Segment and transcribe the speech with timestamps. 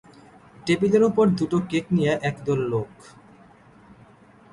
[0.57, 2.91] টেবিলের ওপর দুটো কেক নিয়ে একদল লোক।